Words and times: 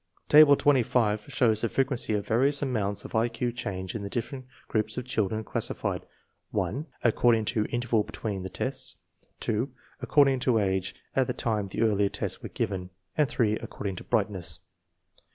Table 0.29 0.55
25 0.55 1.25
shows 1.29 1.61
the 1.61 1.69
frequency 1.69 2.15
of 2.15 2.25
various 2.25 2.63
amounts 2.63 3.05
of 3.05 3.13
I 3.13 3.29
Q 3.29 3.51
change 3.51 3.93
in 3.93 4.01
the 4.01 4.09
different 4.09 4.47
groups 4.67 4.97
of 4.97 5.05
children 5.05 5.43
classified 5.43 6.07
(1) 6.49 6.87
according 7.03 7.45
to 7.53 7.65
interval 7.67 8.01
between 8.03 8.41
the 8.41 8.49
tests, 8.49 8.95
(2) 9.41 9.69
accord 10.01 10.27
ing 10.29 10.39
to 10.39 10.57
age 10.57 10.95
at 11.15 11.27
the 11.27 11.33
time 11.33 11.67
the 11.67 11.83
earlier 11.83 12.09
test 12.09 12.41
was 12.41 12.51
given, 12.55 12.89
and 13.15 13.29
(8) 13.39 13.61
according 13.61 13.95
to 13.97 14.03
brightness. 14.03 14.61